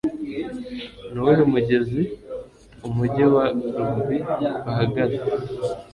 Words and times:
Nuwuhe 1.11 1.43
mugezi 1.53 2.01
Umujyi 2.87 3.23
wa 3.33 3.45
Rugby 3.77 4.17
uhagaze? 4.69 5.19